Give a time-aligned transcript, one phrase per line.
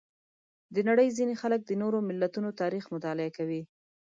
[0.73, 3.61] د نړۍ ځینې خلک د نورو ملتونو تاریخ مطالعه کوي.